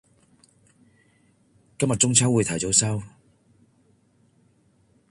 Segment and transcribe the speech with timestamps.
[1.77, 3.03] 今日中秋會提早收